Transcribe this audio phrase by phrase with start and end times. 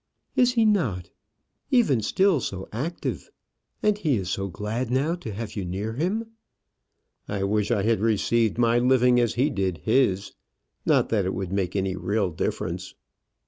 [0.35, 1.11] "Is he not?
[1.69, 3.29] even still so active!
[3.83, 6.25] And he is so glad now to have you near him."
[7.27, 10.31] "I wish I had received my living as he did his;
[10.87, 12.95] not that it would make any real difference."